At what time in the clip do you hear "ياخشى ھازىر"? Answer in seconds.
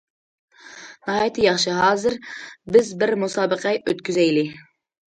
1.49-2.17